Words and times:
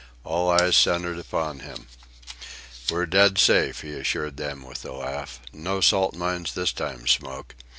All 0.23 0.49
eyes 0.49 0.75
centred 0.75 1.19
upon 1.19 1.59
him. 1.59 1.85
"We're 2.89 3.05
dead 3.05 3.37
safe," 3.37 3.81
he 3.81 3.93
assured 3.93 4.37
them 4.37 4.63
with 4.63 4.83
a 4.83 4.91
laugh. 4.93 5.39
"No 5.53 5.79
salt 5.79 6.15
mines 6.15 6.55
this 6.55 6.73
time, 6.73 7.05
Smoke. 7.05 7.53